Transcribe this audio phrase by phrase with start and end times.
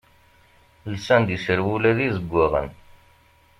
[0.93, 2.69] Lsan-d iserwula d izeggaɣen.